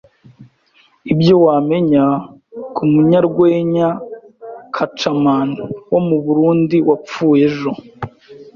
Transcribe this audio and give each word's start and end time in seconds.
Ibyo 1.13 1.35
wamenya 1.45 2.03
ku 2.75 2.83
munyarwenya 2.91 3.87
Kacaman 4.75 5.49
wo 5.91 5.99
mu 6.07 6.17
Burundi 6.25 6.77
wapfuye 6.89 7.43
ejo 7.51 7.71